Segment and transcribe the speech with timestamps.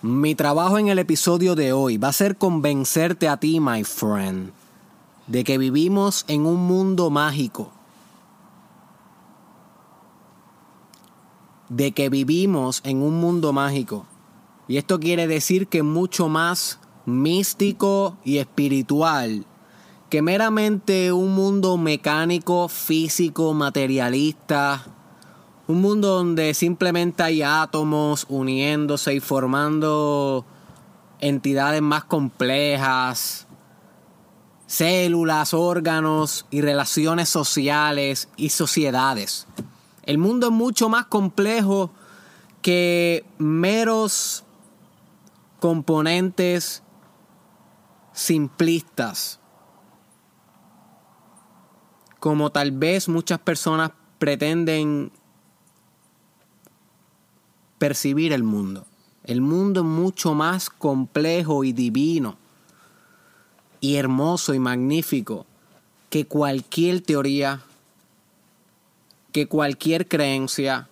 [0.00, 4.52] Mi trabajo en el episodio de hoy va a ser convencerte a ti, my friend,
[5.26, 7.72] de que vivimos en un mundo mágico.
[11.68, 14.06] De que vivimos en un mundo mágico.
[14.68, 19.46] Y esto quiere decir que mucho más místico y espiritual
[20.08, 24.86] que meramente un mundo mecánico, físico, materialista,
[25.68, 30.46] un mundo donde simplemente hay átomos uniéndose y formando
[31.20, 33.46] entidades más complejas,
[34.66, 39.46] células, órganos y relaciones sociales y sociedades.
[40.04, 41.90] El mundo es mucho más complejo
[42.62, 44.44] que meros
[45.60, 46.82] componentes
[48.14, 49.38] simplistas,
[52.20, 55.12] como tal vez muchas personas pretenden
[57.78, 58.86] percibir el mundo.
[59.24, 62.36] El mundo es mucho más complejo y divino
[63.80, 65.46] y hermoso y magnífico
[66.10, 67.60] que cualquier teoría,
[69.32, 70.88] que cualquier creencia,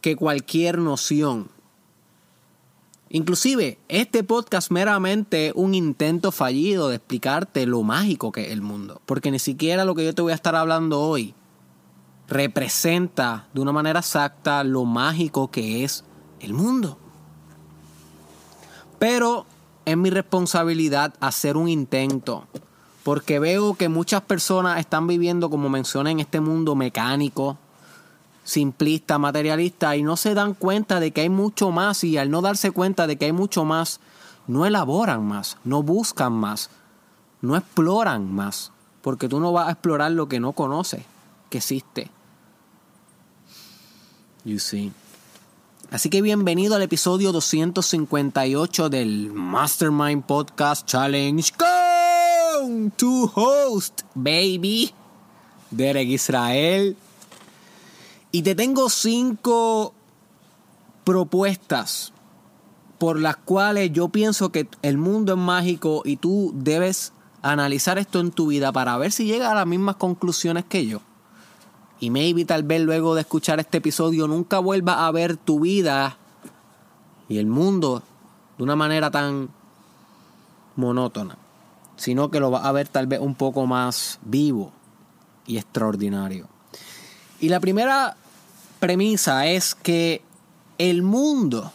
[0.00, 1.48] que cualquier noción.
[3.08, 9.00] Inclusive, este podcast meramente un intento fallido de explicarte lo mágico que es el mundo,
[9.06, 11.34] porque ni siquiera lo que yo te voy a estar hablando hoy
[12.28, 16.04] representa de una manera exacta lo mágico que es
[16.40, 16.98] el mundo.
[18.98, 19.46] Pero
[19.84, 22.46] es mi responsabilidad hacer un intento,
[23.04, 27.58] porque veo que muchas personas están viviendo, como mencioné, en este mundo mecánico,
[28.42, 32.42] simplista, materialista, y no se dan cuenta de que hay mucho más, y al no
[32.42, 34.00] darse cuenta de que hay mucho más,
[34.48, 36.70] no elaboran más, no buscan más,
[37.42, 41.04] no exploran más, porque tú no vas a explorar lo que no conoces
[41.50, 42.10] que existe.
[44.46, 44.92] You see.
[45.90, 54.92] Así que bienvenido al episodio 258 del Mastermind Podcast Challenge con tu host, baby,
[55.72, 56.96] Derek Israel.
[58.30, 59.92] Y te tengo cinco
[61.02, 62.12] propuestas
[62.98, 68.20] por las cuales yo pienso que el mundo es mágico y tú debes analizar esto
[68.20, 71.00] en tu vida para ver si llegas a las mismas conclusiones que yo
[72.00, 76.18] y maybe tal vez luego de escuchar este episodio nunca vuelva a ver tu vida
[77.28, 78.02] y el mundo
[78.58, 79.48] de una manera tan
[80.76, 81.36] monótona,
[81.96, 84.72] sino que lo vas a ver tal vez un poco más vivo
[85.46, 86.48] y extraordinario.
[87.40, 88.16] Y la primera
[88.78, 90.22] premisa es que
[90.78, 91.72] el mundo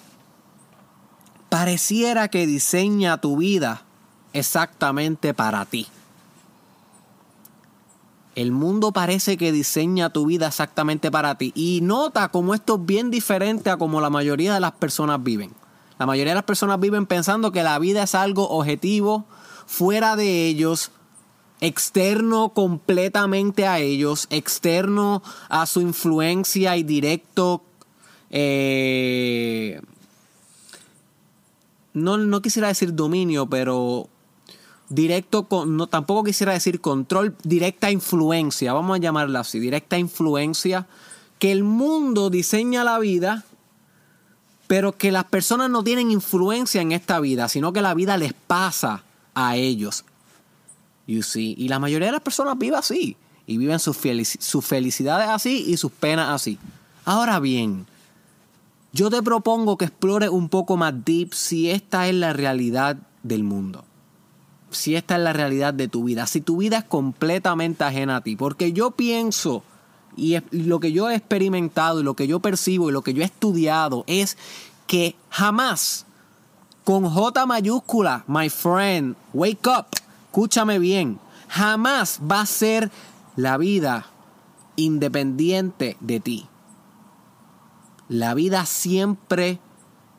[1.50, 3.84] pareciera que diseña tu vida
[4.34, 5.88] exactamente para ti.
[8.42, 11.52] El mundo parece que diseña tu vida exactamente para ti.
[11.54, 15.52] Y nota cómo esto es bien diferente a como la mayoría de las personas viven.
[16.00, 19.26] La mayoría de las personas viven pensando que la vida es algo objetivo,
[19.68, 20.90] fuera de ellos,
[21.60, 27.62] externo completamente a ellos, externo a su influencia y directo.
[28.32, 29.80] Eh,
[31.94, 34.10] no, no quisiera decir dominio, pero
[34.92, 40.86] directo, con, no, tampoco quisiera decir control, directa influencia, vamos a llamarla así, directa influencia,
[41.40, 43.46] que el mundo diseña la vida,
[44.68, 48.34] pero que las personas no tienen influencia en esta vida, sino que la vida les
[48.34, 49.04] pasa
[49.34, 50.04] a ellos.
[51.08, 51.56] You see?
[51.58, 53.16] Y la mayoría de las personas viven así,
[53.48, 53.98] y viven sus,
[54.40, 56.60] sus felicidades así y sus penas así.
[57.06, 57.88] Ahora bien,
[58.92, 63.44] yo te propongo que explores un poco más deep si esta es la realidad del
[63.44, 63.86] mundo
[64.72, 68.22] si esta es la realidad de tu vida, si tu vida es completamente ajena a
[68.22, 68.36] ti.
[68.36, 69.64] Porque yo pienso,
[70.16, 73.22] y lo que yo he experimentado, y lo que yo percibo, y lo que yo
[73.22, 74.38] he estudiado, es
[74.88, 76.06] que jamás,
[76.84, 79.86] con J mayúscula, my friend, wake up,
[80.26, 82.90] escúchame bien, jamás va a ser
[83.36, 84.08] la vida
[84.76, 86.48] independiente de ti.
[88.08, 89.60] La vida siempre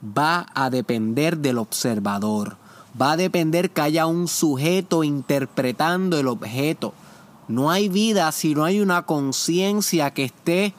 [0.03, 2.62] va a depender del observador
[3.01, 6.93] va a depender que haya un sujeto interpretando el objeto.
[7.49, 10.75] No hay vida si no hay una conciencia que esté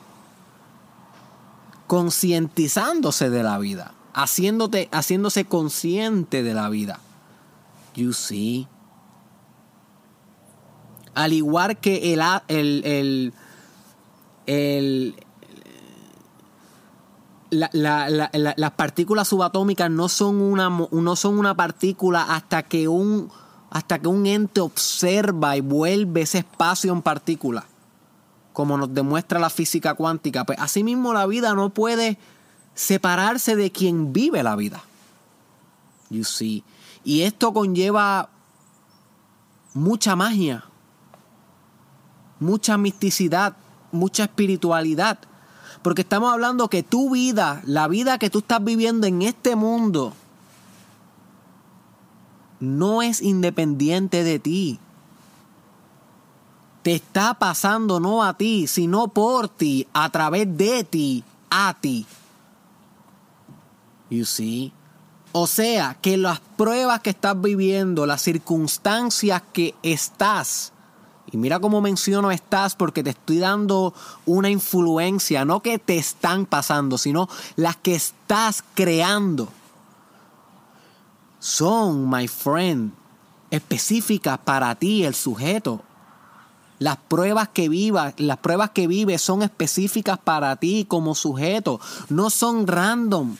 [1.87, 6.99] concientizándose de la vida, haciéndote, haciéndose consciente de la vida.
[7.95, 8.67] You see.
[11.13, 13.33] Al igual que el, el, el,
[14.47, 15.15] el
[17.53, 23.29] las partículas subatómicas no son una, no son una partícula hasta que un,
[23.69, 27.65] hasta que un ente observa y vuelve ese espacio en partícula,
[28.53, 30.45] como nos demuestra la física cuántica.
[30.45, 32.17] Pues asimismo la vida no puede
[32.75, 34.83] separarse de quien vive la vida.
[36.09, 36.63] You see.
[37.03, 38.29] Y esto conlleva
[39.73, 40.63] mucha magia,
[42.39, 43.55] mucha misticidad,
[43.91, 45.19] mucha espiritualidad.
[45.83, 50.13] Porque estamos hablando que tu vida, la vida que tú estás viviendo en este mundo,
[52.59, 54.79] no es independiente de ti.
[56.81, 62.05] Te está pasando no a ti, sino por ti, a través de ti, a ti.
[64.09, 64.73] You see?
[65.31, 70.72] O sea, que las pruebas que estás viviendo, las circunstancias que estás,
[71.33, 73.95] y mira cómo menciono estás porque te estoy dando
[74.27, 79.49] una influencia, no que te están pasando, sino las que estás creando.
[81.39, 82.93] Son, my friend,
[83.49, 85.81] específicas para ti, el sujeto.
[86.77, 92.29] Las pruebas que vivas, las pruebas que vives son específicas para ti como sujeto, no
[92.29, 93.37] son random.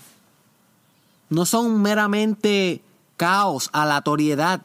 [1.29, 2.81] No son meramente
[3.17, 4.61] caos, aleatoriedad.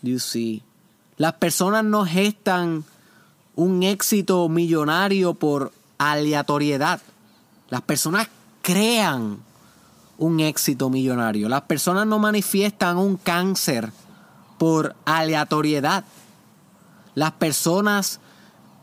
[0.00, 0.62] You see.
[1.16, 2.84] Las personas no gestan
[3.54, 7.00] un éxito millonario por aleatoriedad.
[7.68, 8.28] Las personas
[8.62, 9.38] crean
[10.18, 11.48] un éxito millonario.
[11.48, 13.92] Las personas no manifiestan un cáncer
[14.58, 16.04] por aleatoriedad.
[17.14, 18.20] Las personas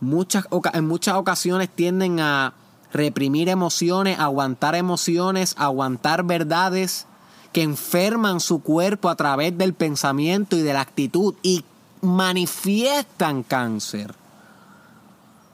[0.01, 2.53] muchas, en muchas ocasiones tienden a
[2.91, 7.05] reprimir emociones, aguantar emociones, aguantar verdades
[7.53, 11.63] que enferman su cuerpo a través del pensamiento y de la actitud y
[12.01, 14.13] manifiestan cáncer.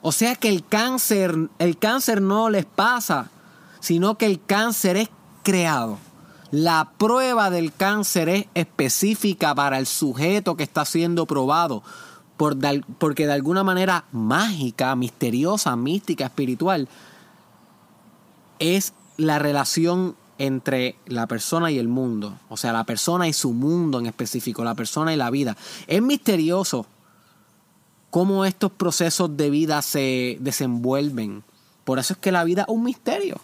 [0.02, 3.30] O sea que el cáncer, el cáncer no les pasa,
[3.80, 5.10] sino que el cáncer es
[5.42, 5.98] creado.
[6.50, 11.82] La prueba del cáncer es específica para el sujeto que está siendo probado,
[12.36, 12.56] por,
[12.98, 16.88] porque de alguna manera mágica, misteriosa, mística, espiritual,
[18.58, 23.52] es la relación entre la persona y el mundo, o sea, la persona y su
[23.52, 25.56] mundo en específico, la persona y la vida.
[25.86, 26.86] Es misterioso
[28.10, 31.44] cómo estos procesos de vida se desenvuelven.
[31.84, 33.40] Por eso es que la vida es un misterio.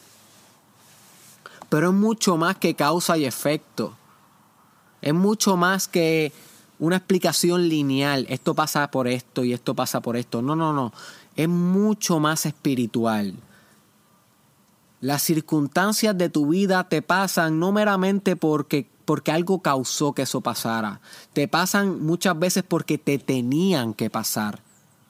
[1.68, 3.96] Pero es mucho más que causa y efecto.
[5.00, 6.32] Es mucho más que
[6.78, 8.26] una explicación lineal.
[8.28, 10.42] Esto pasa por esto y esto pasa por esto.
[10.42, 10.92] No, no, no.
[11.36, 13.34] Es mucho más espiritual.
[15.02, 20.42] Las circunstancias de tu vida te pasan no meramente porque, porque algo causó que eso
[20.42, 21.00] pasara.
[21.32, 24.60] Te pasan muchas veces porque te tenían que pasar.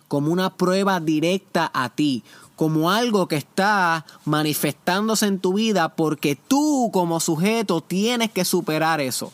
[0.09, 2.25] Como una prueba directa a ti.
[2.57, 9.03] Como algo que está manifestándose en tu vida porque tú como sujeto tienes que superar
[9.03, 9.31] eso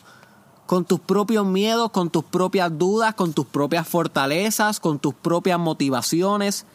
[0.67, 5.59] con tus propios miedos, con tus propias dudas, con tus propias fortalezas, con tus propias
[5.61, 6.67] motivaciones.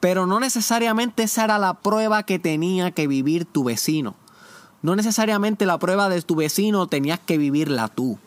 [0.00, 4.14] Pero no necesariamente esa era la prueba que tenía que vivir tu vecino.
[4.82, 8.18] No necesariamente la prueba de tu vecino tenías que vivirla tú.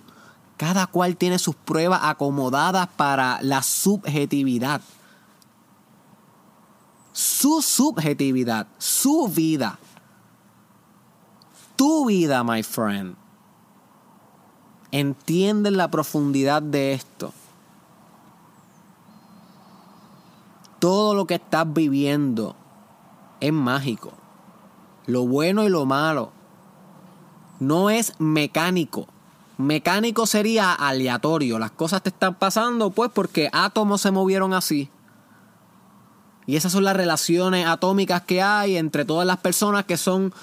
[0.57, 4.81] Cada cual tiene sus pruebas acomodadas para la subjetividad.
[7.11, 9.79] Su subjetividad, su vida.
[11.75, 13.15] Tu vida, my friend.
[14.91, 17.33] Entienden la profundidad de esto.
[20.83, 22.57] Todo lo que estás viviendo
[23.39, 24.12] es mágico.
[25.06, 26.33] Lo bueno y lo malo.
[27.62, 29.07] No es mecánico.
[29.57, 31.57] Mecánico sería aleatorio.
[31.57, 34.90] Las cosas te están pasando pues porque átomos se movieron así.
[36.47, 40.33] Y esas son las relaciones atómicas que hay entre todas las personas que son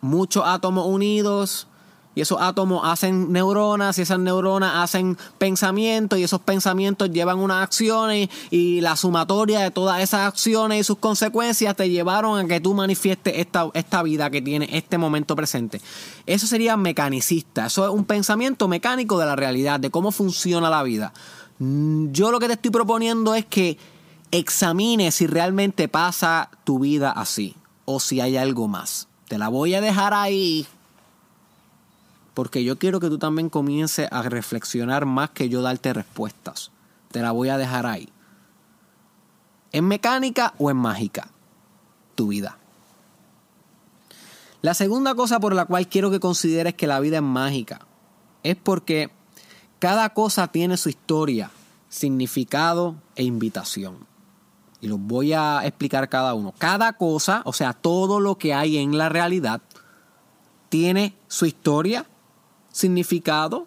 [0.00, 1.66] muchos átomos unidos
[2.14, 7.62] y esos átomos hacen neuronas y esas neuronas hacen pensamientos y esos pensamientos llevan unas
[7.62, 12.60] acciones y la sumatoria de todas esas acciones y sus consecuencias te llevaron a que
[12.60, 15.80] tú manifiestes esta, esta vida que tiene este momento presente.
[16.26, 20.82] Eso sería mecanicista, eso es un pensamiento mecánico de la realidad, de cómo funciona la
[20.82, 21.12] vida.
[21.58, 23.78] Mm, yo lo que te estoy proponiendo es que
[24.32, 29.08] examines si realmente pasa tu vida así o si hay algo más.
[29.28, 30.66] Te la voy a dejar ahí
[32.34, 36.70] porque yo quiero que tú también comiences a reflexionar más que yo darte respuestas.
[37.10, 38.08] Te la voy a dejar ahí.
[39.72, 41.28] ¿Es mecánica o es mágica
[42.14, 42.58] tu vida?
[44.62, 47.86] La segunda cosa por la cual quiero que consideres que la vida es mágica
[48.42, 49.10] es porque
[49.78, 51.50] cada cosa tiene su historia,
[51.88, 54.06] significado e invitación.
[54.82, 56.54] Y los voy a explicar cada uno.
[56.58, 59.62] Cada cosa, o sea, todo lo que hay en la realidad,
[60.68, 62.06] tiene su historia,
[62.72, 63.66] significado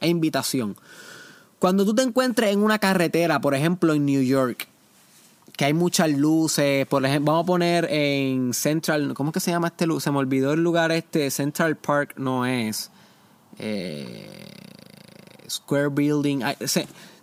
[0.00, 0.76] e invitación.
[1.58, 4.68] Cuando tú te encuentres en una carretera, por ejemplo en New York,
[5.58, 6.86] que hay muchas luces.
[6.86, 10.02] Por ejemplo, vamos a poner en Central, ¿cómo es que se llama este lugar?
[10.02, 12.92] Se me olvidó el lugar este, Central Park no es.
[13.58, 14.46] Eh,
[15.50, 16.42] Square Building.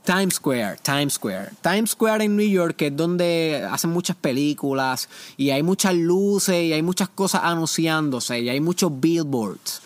[0.03, 1.51] Times Square, Times Square.
[1.61, 6.61] Times Square en New York, que es donde hacen muchas películas y hay muchas luces
[6.61, 9.81] y hay muchas cosas anunciándose y hay muchos billboards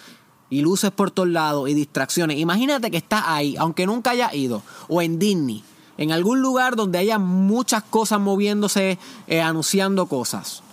[0.49, 2.37] y luces por todos lados y distracciones.
[2.37, 5.63] Imagínate que estás ahí, aunque nunca hayas ido, o en Disney,
[5.97, 10.63] en algún lugar donde haya muchas cosas moviéndose, eh, anunciando cosas.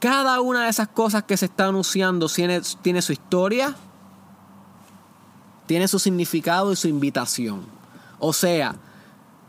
[0.00, 3.74] Cada una de esas cosas que se está anunciando tiene, tiene su historia,
[5.66, 7.64] tiene su significado y su invitación.
[8.18, 8.76] O sea,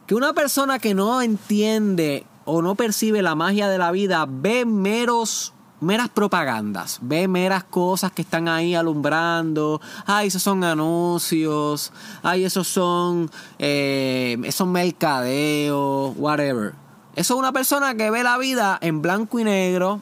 [0.07, 4.65] que una persona que no entiende o no percibe la magia de la vida ve
[4.65, 11.91] meros meras propagandas, ve meras cosas que están ahí alumbrando, ay, esos son anuncios,
[12.23, 13.29] ay, esos son,
[13.59, 16.73] eh, esos mercadeos, whatever.
[17.15, 20.01] Eso es una persona que ve la vida en blanco y negro,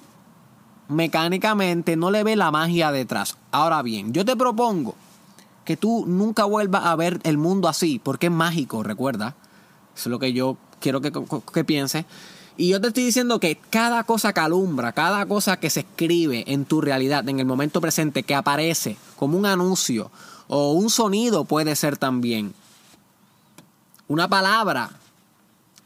[0.87, 3.37] mecánicamente, no le ve la magia detrás.
[3.51, 4.95] Ahora bien, yo te propongo
[5.65, 9.35] que tú nunca vuelvas a ver el mundo así, porque es mágico, recuerda.
[9.95, 11.11] Eso es lo que yo quiero que,
[11.53, 12.05] que pienses.
[12.55, 16.43] Y yo te estoy diciendo que cada cosa que alumbra, cada cosa que se escribe
[16.47, 20.11] en tu realidad, en el momento presente, que aparece como un anuncio
[20.47, 22.53] o un sonido puede ser también.
[24.07, 24.91] Una palabra,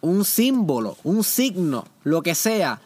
[0.02, 2.82] un símbolo, un signo, lo que sea.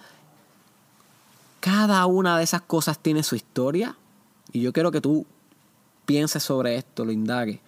[1.59, 3.95] Cada una de esas cosas tiene su historia.
[4.51, 5.25] Y yo quiero que tú
[6.05, 7.59] pienses sobre esto, lo indagues.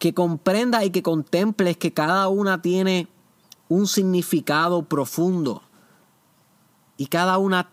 [0.00, 3.06] Que comprendas y que contemples que cada una tiene
[3.68, 5.62] un significado profundo.
[6.96, 7.68] Y cada una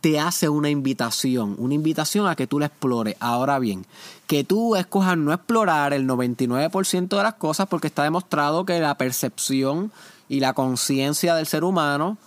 [0.00, 3.16] te hace una invitación, una invitación a que tú la explores.
[3.20, 3.86] Ahora bien,
[4.26, 8.98] que tú escojas no explorar el 99% de las cosas porque está demostrado que la
[8.98, 9.92] percepción
[10.28, 12.18] y la conciencia del ser humano,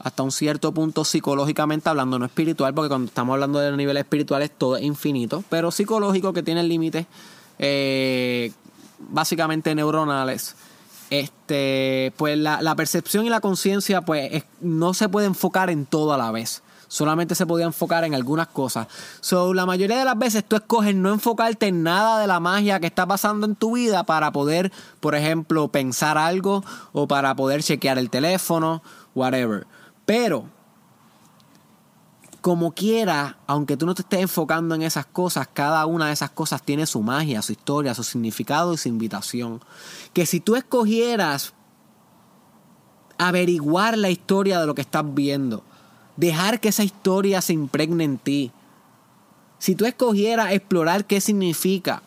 [0.00, 4.50] hasta un cierto punto psicológicamente hablando, no espiritual, porque cuando estamos hablando de niveles espirituales
[4.50, 7.06] todo es infinito, pero psicológico que tiene límites
[7.60, 8.52] eh,
[8.98, 10.56] básicamente neuronales
[11.12, 16.16] este, pues la, percepción y la conciencia pues no se puede enfocar en todo a
[16.16, 16.62] la vez.
[16.88, 18.86] Solamente se podía enfocar en algunas cosas.
[19.20, 22.80] So, la mayoría de las veces tú escoges no enfocarte en nada de la magia
[22.80, 27.62] que está pasando en tu vida para poder, por ejemplo, pensar algo o para poder
[27.62, 28.82] chequear el teléfono,
[29.14, 29.66] whatever.
[30.06, 30.46] Pero
[32.42, 36.30] como quiera, aunque tú no te estés enfocando en esas cosas, cada una de esas
[36.30, 39.60] cosas tiene su magia, su historia, su significado y su invitación.
[40.12, 41.54] Que si tú escogieras
[43.16, 45.62] averiguar la historia de lo que estás viendo,
[46.16, 48.50] dejar que esa historia se impregne en ti,
[49.60, 52.02] si tú escogieras explorar qué significa,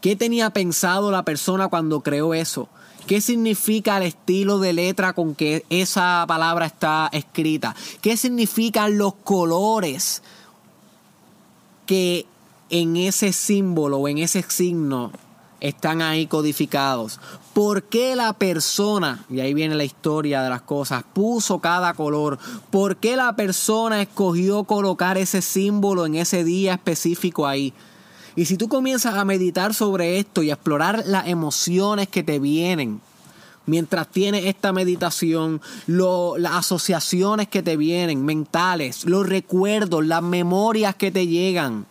[0.00, 2.68] qué tenía pensado la persona cuando creó eso,
[3.08, 7.74] ¿Qué significa el estilo de letra con que esa palabra está escrita?
[8.02, 10.22] ¿Qué significan los colores
[11.86, 12.26] que
[12.68, 15.10] en ese símbolo o en ese signo
[15.58, 17.18] están ahí codificados?
[17.54, 22.38] ¿Por qué la persona, y ahí viene la historia de las cosas, puso cada color?
[22.70, 27.72] ¿Por qué la persona escogió colocar ese símbolo en ese día específico ahí?
[28.38, 32.38] Y si tú comienzas a meditar sobre esto y a explorar las emociones que te
[32.38, 33.00] vienen
[33.66, 41.10] mientras tienes esta meditación, las asociaciones que te vienen, mentales, los recuerdos, las memorias que
[41.10, 41.84] te llegan,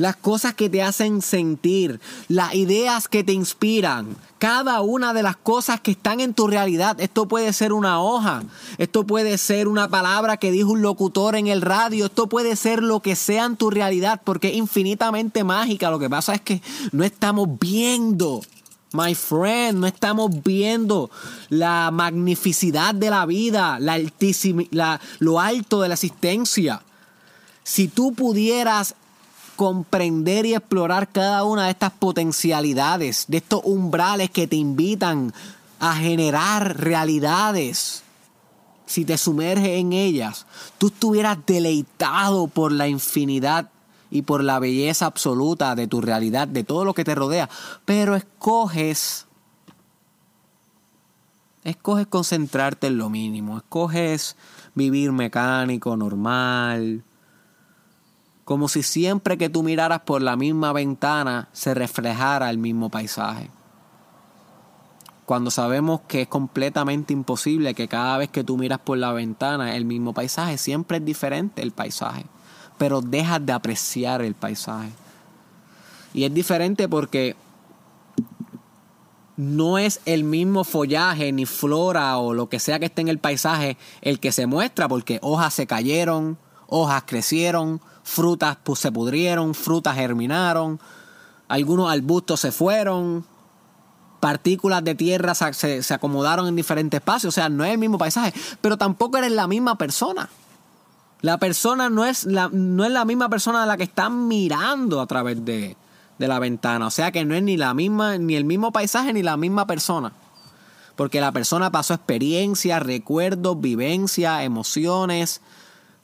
[0.00, 5.36] las cosas que te hacen sentir, las ideas que te inspiran, cada una de las
[5.36, 6.98] cosas que están en tu realidad.
[7.02, 8.42] Esto puede ser una hoja,
[8.78, 12.82] esto puede ser una palabra que dijo un locutor en el radio, esto puede ser
[12.82, 15.90] lo que sea en tu realidad, porque es infinitamente mágica.
[15.90, 18.40] Lo que pasa es que no estamos viendo.
[18.92, 21.10] My friend, no estamos viendo
[21.50, 24.00] la magnificidad de la vida, la,
[24.70, 26.82] la lo alto de la existencia.
[27.62, 28.96] Si tú pudieras
[29.60, 35.34] comprender y explorar cada una de estas potencialidades, de estos umbrales que te invitan
[35.78, 38.02] a generar realidades,
[38.86, 40.46] si te sumerges en ellas,
[40.78, 43.68] tú estuvieras deleitado por la infinidad
[44.10, 47.50] y por la belleza absoluta de tu realidad, de todo lo que te rodea,
[47.84, 49.26] pero escoges
[51.64, 54.36] escoges concentrarte en lo mínimo, escoges
[54.74, 57.04] vivir mecánico, normal,
[58.50, 63.48] como si siempre que tú miraras por la misma ventana se reflejara el mismo paisaje.
[65.24, 69.76] Cuando sabemos que es completamente imposible que cada vez que tú miras por la ventana
[69.76, 72.26] el mismo paisaje, siempre es diferente el paisaje,
[72.76, 74.90] pero dejas de apreciar el paisaje.
[76.12, 77.36] Y es diferente porque
[79.36, 83.20] no es el mismo follaje ni flora o lo que sea que esté en el
[83.20, 86.36] paisaje el que se muestra porque hojas se cayeron,
[86.70, 90.80] hojas crecieron, frutas se pudrieron, frutas germinaron,
[91.48, 93.24] algunos arbustos se fueron,
[94.20, 97.98] partículas de tierra se, se, acomodaron en diferentes espacios, o sea, no es el mismo
[97.98, 100.28] paisaje, pero tampoco eres la misma persona.
[101.22, 105.02] La persona no es la, no es la misma persona a la que están mirando
[105.02, 105.76] a través de,
[106.18, 106.86] de la ventana.
[106.86, 109.66] O sea que no es ni la misma, ni el mismo paisaje, ni la misma
[109.66, 110.12] persona.
[110.96, 115.40] Porque la persona pasó experiencias, recuerdos, vivencias, emociones,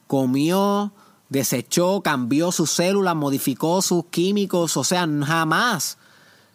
[0.07, 0.91] comió,
[1.29, 4.77] desechó, cambió sus células, modificó sus químicos.
[4.77, 5.97] O sea, jamás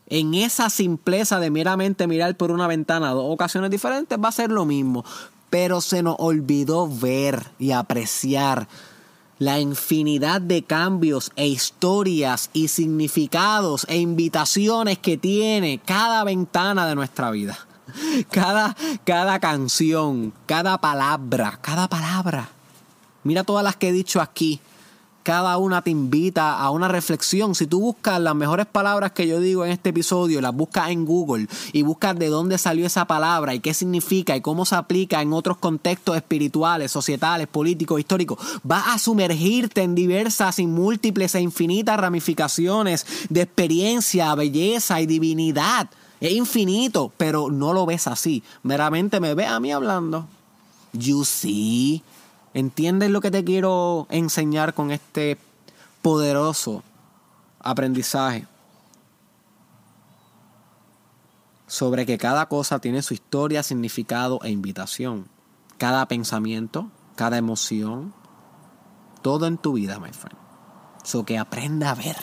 [0.06, 4.50] en esa simpleza de meramente mirar por una ventana dos ocasiones diferentes va a ser
[4.50, 5.04] lo mismo.
[5.50, 8.68] Pero se nos olvidó ver y apreciar
[9.38, 16.94] la infinidad de cambios e historias y significados e invitaciones que tiene cada ventana de
[16.94, 17.58] nuestra vida.
[18.30, 22.48] Cada, cada canción, cada palabra, cada palabra.
[23.24, 24.60] Mira todas las que he dicho aquí
[25.22, 27.54] cada una te invita a una reflexión.
[27.54, 31.04] Si tú buscas las mejores palabras que yo digo en este episodio, las buscas en
[31.04, 35.22] Google y buscas de dónde salió esa palabra y qué significa y cómo se aplica
[35.22, 41.40] en otros contextos espirituales, societales, políticos, históricos, vas a sumergirte en diversas y múltiples e
[41.40, 45.88] infinitas ramificaciones de experiencia, belleza y divinidad.
[46.20, 48.42] Es infinito, pero no lo ves así.
[48.62, 50.26] Meramente me ve a mí hablando.
[50.92, 52.02] You see.
[52.54, 55.38] ¿Entiendes lo que te quiero enseñar con este
[56.02, 56.82] poderoso
[57.60, 58.46] aprendizaje?
[61.66, 65.28] Sobre que cada cosa tiene su historia, significado e invitación.
[65.78, 68.12] Cada pensamiento, cada emoción,
[69.22, 70.38] todo en tu vida, my friend.
[71.04, 72.16] So que aprenda a ver.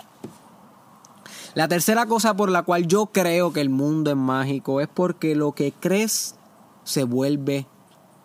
[1.56, 5.36] La tercera cosa por la cual yo creo que el mundo es mágico es porque
[5.36, 6.36] lo que crees
[6.84, 7.66] se vuelve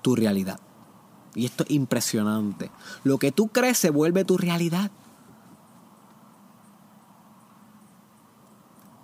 [0.03, 0.61] tu realidad.
[1.35, 2.71] Y esto es impresionante.
[3.03, 4.91] Lo que tú crees se vuelve tu realidad.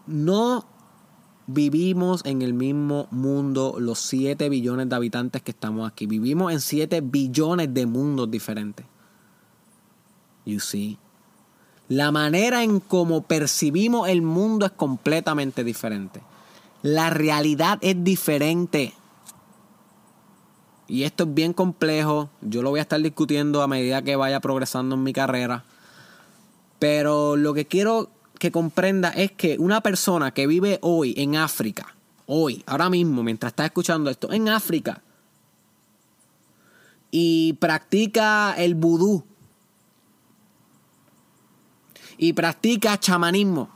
[0.07, 0.65] No
[1.47, 6.07] vivimos en el mismo mundo los 7 billones de habitantes que estamos aquí.
[6.07, 8.87] Vivimos en 7 billones de mundos diferentes.
[10.45, 10.99] You see.
[11.89, 16.23] La manera en cómo percibimos el mundo es completamente diferente.
[16.83, 18.95] La realidad es diferente.
[20.91, 22.31] Y esto es bien complejo.
[22.41, 25.63] Yo lo voy a estar discutiendo a medida que vaya progresando en mi carrera.
[26.81, 31.95] Pero lo que quiero que comprenda es que una persona que vive hoy en África,
[32.27, 35.01] hoy, ahora mismo, mientras está escuchando esto, en África,
[37.13, 39.25] y practica el vudú,
[42.19, 43.71] y practica chamanismo,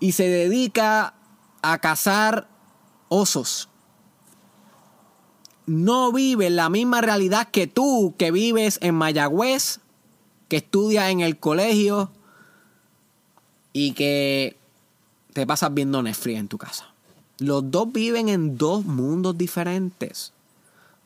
[0.00, 1.14] y se dedica
[1.62, 2.48] a cazar
[3.08, 3.69] osos,
[5.70, 9.78] no vive la misma realidad que tú, que vives en Mayagüez,
[10.48, 12.10] que estudias en el colegio
[13.72, 14.56] y que
[15.32, 16.92] te pasas viendo Netflix en tu casa.
[17.38, 20.32] Los dos viven en dos mundos diferentes.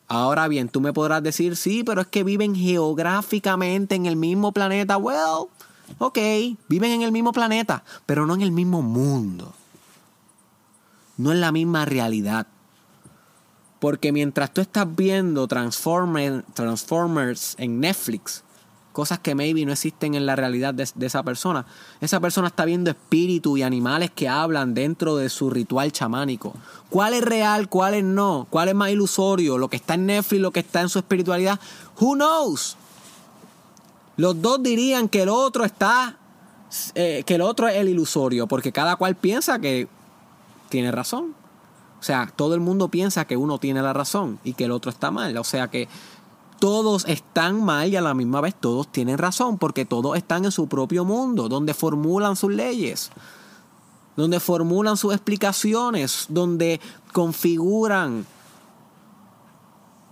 [0.07, 4.51] Ahora bien, tú me podrás decir, sí, pero es que viven geográficamente en el mismo
[4.51, 4.97] planeta.
[4.97, 5.47] Well,
[5.99, 6.17] ok,
[6.67, 9.53] viven en el mismo planeta, pero no en el mismo mundo.
[11.17, 12.47] No en la misma realidad.
[13.79, 18.45] Porque mientras tú estás viendo Transformers en Netflix,
[18.95, 21.65] cosas que maybe no existen en la realidad de, esa persona,
[21.99, 26.53] esa persona está viendo espíritus y animales que hablan dentro de su ritual chamánico.
[26.89, 27.67] ¿Cuál es real?
[27.67, 28.47] ¿Cuál es no?
[28.49, 29.57] ¿Cuál es más ilusorio?
[29.57, 30.41] ¿Lo que está en Netflix?
[30.41, 31.59] ¿Lo que está en su espiritualidad?
[31.99, 32.77] Who knows?
[34.15, 36.17] Los dos dirían que el otro está.
[36.95, 39.89] Eh, que el otro es el ilusorio, porque cada cual piensa que
[40.69, 41.35] tiene razón.
[42.05, 44.91] O sea, todo el mundo piensa que uno tiene la razón y que el otro
[44.91, 45.35] está mal.
[45.37, 45.87] O sea que
[46.59, 50.51] todos están mal y a la misma vez todos tienen razón porque todos están en
[50.51, 53.09] su propio mundo, donde formulan sus leyes,
[54.15, 56.79] donde formulan sus explicaciones, donde
[57.11, 58.27] configuran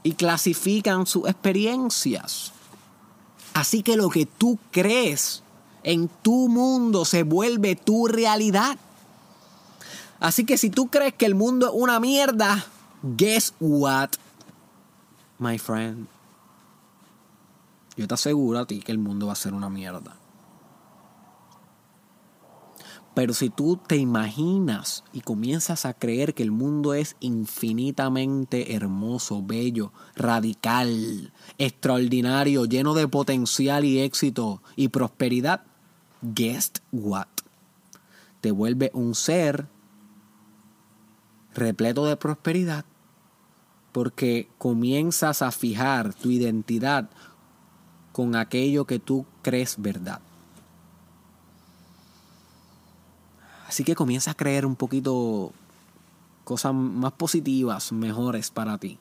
[0.01, 2.53] y clasifican sus experiencias.
[3.53, 5.43] Así que lo que tú crees
[5.83, 8.79] en tu mundo se vuelve tu realidad.
[10.23, 12.65] Así que si tú crees que el mundo es una mierda,
[13.03, 14.11] guess what,
[15.37, 16.07] my friend?
[17.97, 20.15] Yo te aseguro a ti que el mundo va a ser una mierda.
[23.13, 29.43] Pero si tú te imaginas y comienzas a creer que el mundo es infinitamente hermoso,
[29.43, 35.63] bello, radical, extraordinario, lleno de potencial y éxito y prosperidad,
[36.21, 37.27] guess what?
[38.39, 39.67] te vuelve un ser
[41.53, 42.85] repleto de prosperidad
[43.93, 47.09] porque comienzas a fijar tu identidad
[48.11, 50.19] con aquello que tú crees verdad.
[53.67, 55.53] Así que comienza a creer un poquito
[56.43, 58.99] cosas más positivas, mejores para ti.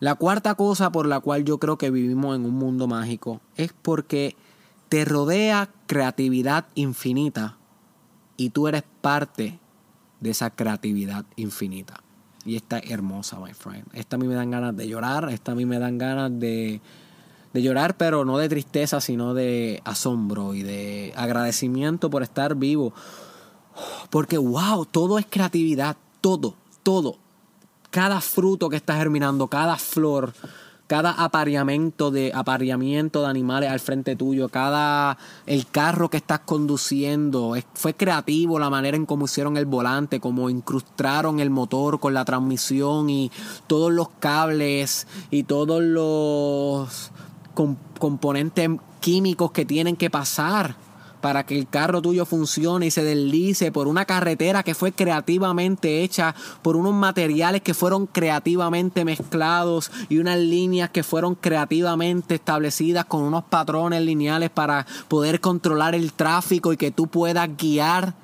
[0.00, 3.72] La cuarta cosa por la cual yo creo que vivimos en un mundo mágico es
[3.72, 4.36] porque
[4.88, 7.56] te rodea creatividad infinita
[8.36, 9.58] y tú eres parte
[10.20, 12.00] de esa creatividad infinita.
[12.44, 13.84] Y esta es hermosa, my friend.
[13.92, 16.80] Esta a mí me dan ganas de llorar, esta a mí me dan ganas de,
[17.52, 22.92] de llorar, pero no de tristeza, sino de asombro y de agradecimiento por estar vivo.
[24.10, 27.18] Porque, wow, todo es creatividad, todo, todo.
[27.90, 30.32] Cada fruto que está germinando, cada flor,
[30.88, 37.54] cada apareamiento de apareamiento de animales al frente tuyo, cada el carro que estás conduciendo,
[37.74, 42.24] fue creativo la manera en cómo hicieron el volante, cómo incrustaron el motor con la
[42.24, 43.30] transmisión y
[43.66, 47.12] todos los cables y todos los
[47.98, 48.70] componentes
[49.00, 50.87] químicos que tienen que pasar
[51.20, 56.02] para que el carro tuyo funcione y se deslice por una carretera que fue creativamente
[56.02, 63.04] hecha, por unos materiales que fueron creativamente mezclados y unas líneas que fueron creativamente establecidas
[63.04, 68.14] con unos patrones lineales para poder controlar el tráfico y que tú puedas guiar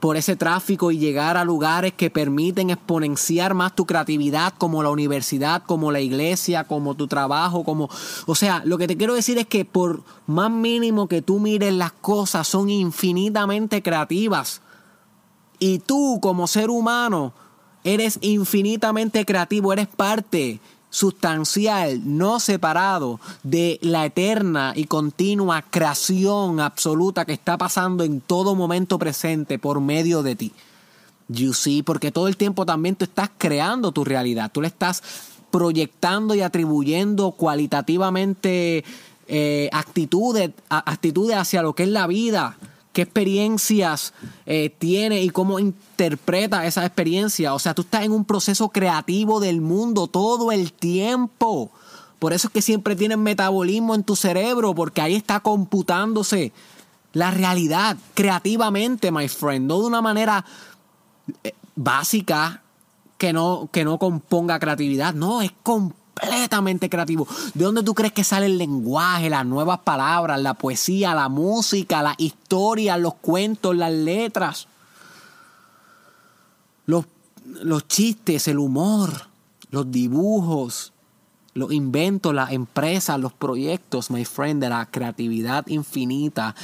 [0.00, 4.90] por ese tráfico y llegar a lugares que permiten exponenciar más tu creatividad, como la
[4.90, 7.88] universidad, como la iglesia, como tu trabajo, como...
[8.26, 11.72] O sea, lo que te quiero decir es que por más mínimo que tú mires
[11.72, 14.60] las cosas, son infinitamente creativas.
[15.58, 17.32] Y tú como ser humano
[17.84, 20.60] eres infinitamente creativo, eres parte
[20.96, 28.54] sustancial, no separado de la eterna y continua creación absoluta que está pasando en todo
[28.54, 30.52] momento presente por medio de ti.
[31.28, 35.02] You see, porque todo el tiempo también tú estás creando tu realidad, tú le estás
[35.50, 38.82] proyectando y atribuyendo cualitativamente
[39.28, 42.56] eh, actitudes, actitudes hacia lo que es la vida
[42.96, 44.14] qué experiencias
[44.46, 47.52] eh, tiene y cómo interpreta esa experiencia.
[47.52, 51.70] O sea, tú estás en un proceso creativo del mundo todo el tiempo.
[52.18, 56.54] Por eso es que siempre tienes metabolismo en tu cerebro, porque ahí está computándose
[57.12, 60.46] la realidad creativamente, my friend, no de una manera
[61.44, 62.62] eh, básica
[63.18, 65.52] que no, que no componga creatividad, no, es
[66.16, 67.26] completamente creativo.
[67.54, 72.02] ¿De dónde tú crees que sale el lenguaje, las nuevas palabras, la poesía, la música,
[72.02, 74.66] la historia, los cuentos, las letras?
[76.86, 77.06] Los,
[77.44, 79.28] los chistes, el humor,
[79.70, 80.92] los dibujos,
[81.54, 86.54] los inventos, las empresas, los proyectos, my friend, de la creatividad infinita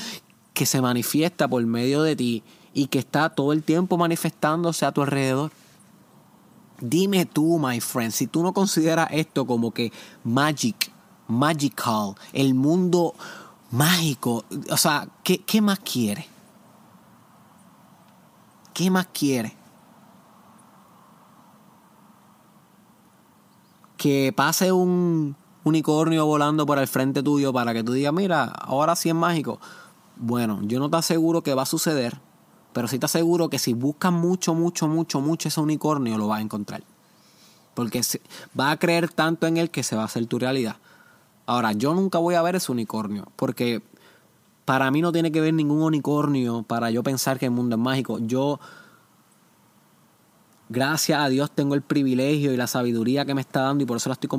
[0.54, 2.42] que se manifiesta por medio de ti
[2.74, 5.50] y que está todo el tiempo manifestándose a tu alrededor.
[6.84, 9.92] Dime tú, my friend, si tú no consideras esto como que
[10.24, 10.90] magic,
[11.28, 13.14] magical, el mundo
[13.70, 16.26] mágico, o sea, ¿qué, qué más quiere?
[18.74, 19.54] ¿Qué más quiere?
[23.96, 28.96] Que pase un unicornio volando por el frente tuyo para que tú digas, mira, ahora
[28.96, 29.60] sí es mágico.
[30.16, 32.20] Bueno, yo no te aseguro que va a suceder,
[32.72, 36.38] pero sí te aseguro que si buscas mucho, mucho, mucho, mucho ese unicornio, lo vas
[36.38, 36.82] a encontrar.
[37.74, 38.00] Porque
[38.58, 40.76] va a creer tanto en él que se va a hacer tu realidad.
[41.46, 43.82] Ahora, yo nunca voy a ver ese unicornio, porque
[44.64, 47.82] para mí no tiene que ver ningún unicornio para yo pensar que el mundo es
[47.82, 48.18] mágico.
[48.20, 48.60] Yo,
[50.68, 53.96] gracias a Dios, tengo el privilegio y la sabiduría que me está dando y por
[53.96, 54.30] eso la estoy,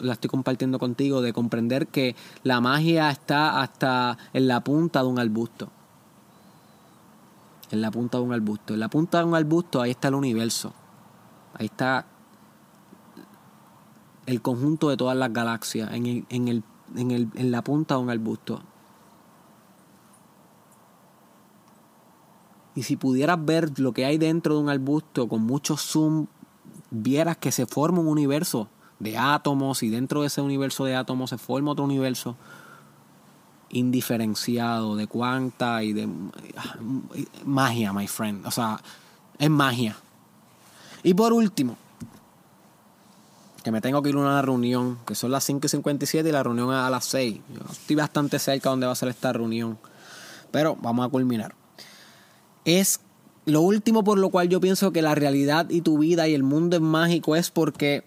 [0.00, 5.08] la estoy compartiendo contigo, de comprender que la magia está hasta en la punta de
[5.08, 5.70] un arbusto
[7.70, 8.74] en la punta de un arbusto.
[8.74, 10.72] En la punta de un arbusto ahí está el universo.
[11.54, 12.06] Ahí está
[14.26, 16.62] el conjunto de todas las galaxias en, el, en, el,
[16.96, 18.62] en, el, en la punta de un arbusto.
[22.74, 26.26] Y si pudieras ver lo que hay dentro de un arbusto con mucho zoom,
[26.90, 31.30] vieras que se forma un universo de átomos y dentro de ese universo de átomos
[31.30, 32.36] se forma otro universo
[33.70, 36.08] indiferenciado de cuánta y de
[37.44, 38.46] magia, my friend.
[38.46, 38.80] O sea,
[39.38, 39.96] es magia.
[41.02, 41.76] Y por último,
[43.62, 46.70] que me tengo que ir a una reunión, que son las 5.57 y la reunión
[46.72, 47.40] a las 6.
[47.52, 49.78] Yo estoy bastante cerca donde va a ser esta reunión.
[50.52, 51.54] Pero vamos a culminar.
[52.64, 53.00] Es
[53.44, 56.42] lo último por lo cual yo pienso que la realidad y tu vida y el
[56.42, 58.04] mundo es mágico es porque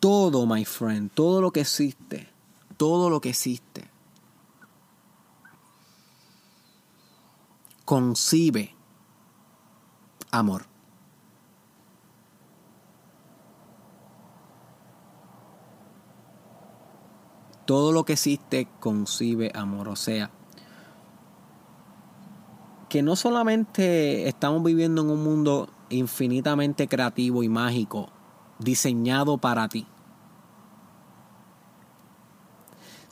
[0.00, 2.28] todo, my friend, todo lo que existe,
[2.76, 3.94] todo lo que existe.
[7.84, 8.74] concibe
[10.30, 10.66] amor.
[17.66, 19.88] Todo lo que existe concibe amor.
[19.88, 20.30] O sea,
[22.88, 28.10] que no solamente estamos viviendo en un mundo infinitamente creativo y mágico,
[28.58, 29.86] diseñado para ti,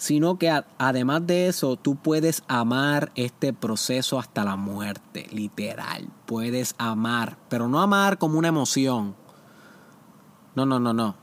[0.03, 6.09] sino que además de eso, tú puedes amar este proceso hasta la muerte, literal.
[6.27, 9.15] Puedes amar, pero no amar como una emoción.
[10.57, 11.15] No, no, no, no.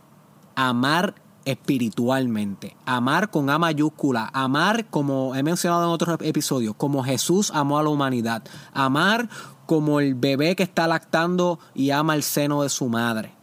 [0.55, 2.77] Amar espiritualmente.
[2.85, 4.29] Amar con A mayúscula.
[4.31, 8.43] Amar, como he mencionado en otros episodios, como Jesús amó a la humanidad.
[8.71, 9.27] Amar
[9.65, 13.33] como el bebé que está lactando y ama el seno de su madre.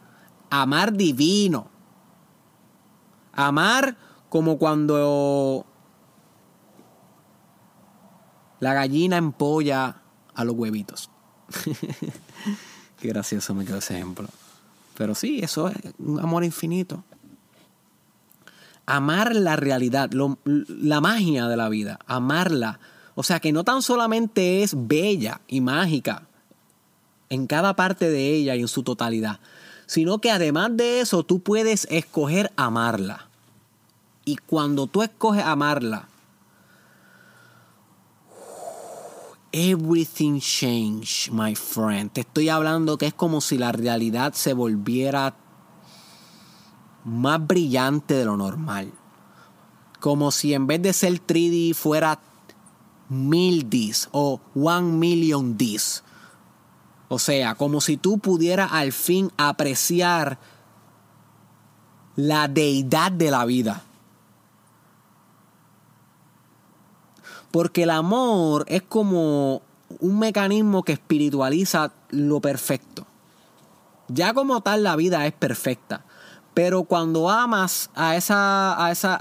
[0.49, 1.68] Amar divino.
[3.35, 5.67] Amar como cuando
[8.61, 9.97] la gallina empolla
[10.35, 11.11] a los huevitos.
[13.01, 14.29] Qué gracioso me quedó ese ejemplo.
[14.97, 17.05] Pero sí, eso es un amor infinito.
[18.87, 20.11] Amar la realidad,
[20.45, 22.79] la magia de la vida, amarla.
[23.15, 26.29] O sea que no tan solamente es bella y mágica
[27.29, 29.41] en cada parte de ella y en su totalidad,
[29.87, 33.26] sino que además de eso tú puedes escoger amarla.
[34.27, 36.09] Y cuando tú escoges amarla,
[39.53, 42.11] everything change, my friend.
[42.11, 45.37] Te estoy hablando que es como si la realidad se volviera
[47.05, 48.93] más brillante de lo normal.
[50.01, 52.19] Como si en vez de ser 3D fuera
[53.09, 56.03] mil Ds o one million Ds.
[57.09, 60.41] O sea, como si tú pudieras al fin apreciar
[62.17, 63.85] la deidad de la vida.
[67.57, 69.62] Porque el amor es como
[70.01, 73.07] un mecanismo que espiritualiza lo perfecto.
[74.09, 76.05] Ya como tal la vida es perfecta.
[76.53, 79.19] Pero cuando amas a esa, a esa,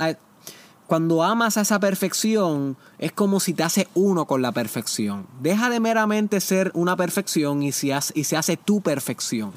[0.86, 5.28] cuando amas a esa perfección, es como si te hace uno con la perfección.
[5.40, 9.54] Deja de meramente ser una perfección y se y se hace tu perfección.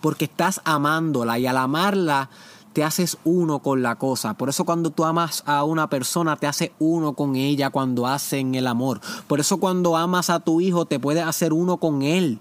[0.00, 2.30] Porque estás amándola y al amarla
[2.76, 4.34] te haces uno con la cosa.
[4.34, 8.54] Por eso cuando tú amas a una persona, te hace uno con ella cuando hacen
[8.54, 9.00] el amor.
[9.26, 12.38] Por eso cuando amas a tu hijo, te puedes hacer uno con él.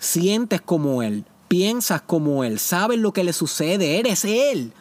[0.00, 4.72] Sientes como él, piensas como él, sabes lo que le sucede, eres él.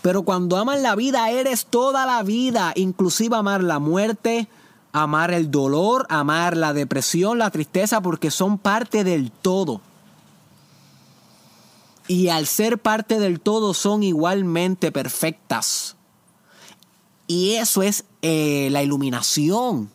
[0.00, 4.46] Pero cuando amas la vida, eres toda la vida, inclusive amar la muerte,
[4.92, 9.80] amar el dolor, amar la depresión, la tristeza, porque son parte del todo
[12.08, 15.96] y al ser parte del todo son igualmente perfectas.
[17.26, 19.90] Y eso es eh, la iluminación.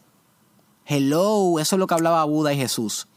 [0.86, 3.08] Hello, eso es lo que hablaba Buda y Jesús.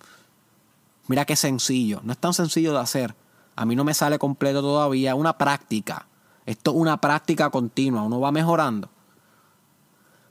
[1.07, 3.15] Mira qué sencillo, no es tan sencillo de hacer.
[3.57, 6.07] A mí no me sale completo todavía, una práctica.
[6.47, 8.91] Esto es una práctica continua, uno va mejorando.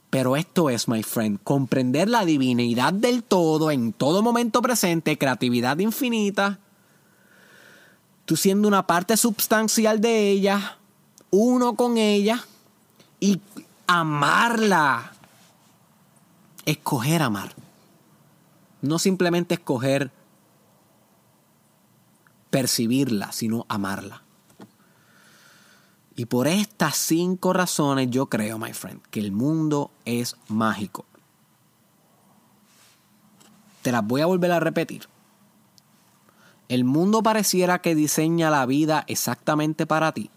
[0.09, 5.77] Pero esto es, my friend, comprender la divinidad del todo en todo momento presente, creatividad
[5.79, 6.59] infinita,
[8.29, 10.77] tú siendo una parte substancial de ella,
[11.31, 12.45] uno con ella
[13.19, 13.41] y
[13.87, 15.13] amarla.
[16.63, 17.55] Escoger amar.
[18.83, 20.11] No simplemente escoger
[22.51, 24.21] percibirla, sino amarla.
[26.15, 31.03] Y por estas cinco razones yo creo, my friend, que el mundo es mágico.
[33.81, 35.07] Te las voy a volver a repetir.
[36.69, 40.29] El mundo pareciera que diseña la vida exactamente para ti.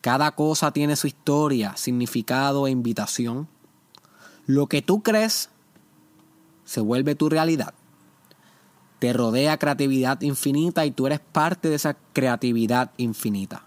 [0.00, 3.46] Cada cosa tiene su historia, significado e invitación.
[4.46, 5.50] Lo que tú crees
[6.64, 7.74] se vuelve tu realidad.
[9.00, 13.64] Te rodea creatividad infinita y tú eres parte de esa creatividad infinita.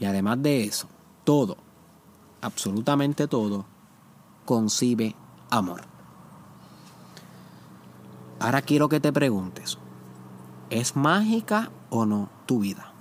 [0.00, 0.88] Y además de eso,
[1.24, 1.58] todo,
[2.40, 3.66] absolutamente todo,
[4.46, 5.14] concibe
[5.50, 5.82] amor.
[8.40, 9.78] Ahora quiero que te preguntes,
[10.70, 12.92] ¿Es mágica o no tu vida?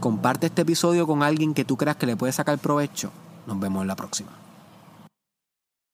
[0.00, 3.10] Comparte este episodio con alguien que tú creas que le puede sacar provecho.
[3.46, 4.39] Nos vemos en la próxima.